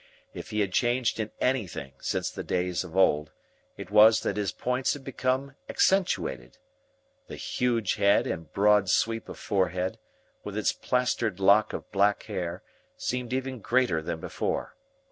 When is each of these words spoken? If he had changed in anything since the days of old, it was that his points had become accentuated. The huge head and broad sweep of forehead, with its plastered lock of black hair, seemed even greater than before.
If 0.33 0.49
he 0.49 0.61
had 0.61 0.71
changed 0.73 1.19
in 1.19 1.29
anything 1.39 1.93
since 1.99 2.31
the 2.31 2.41
days 2.43 2.83
of 2.83 2.97
old, 2.97 3.29
it 3.77 3.91
was 3.91 4.21
that 4.21 4.35
his 4.35 4.51
points 4.51 4.93
had 4.93 5.03
become 5.03 5.53
accentuated. 5.69 6.57
The 7.27 7.35
huge 7.35 7.97
head 7.97 8.25
and 8.25 8.51
broad 8.51 8.89
sweep 8.89 9.29
of 9.29 9.37
forehead, 9.37 9.99
with 10.43 10.57
its 10.57 10.73
plastered 10.73 11.39
lock 11.39 11.71
of 11.71 11.91
black 11.91 12.23
hair, 12.23 12.63
seemed 12.97 13.31
even 13.31 13.59
greater 13.59 14.01
than 14.01 14.19
before. 14.19 14.75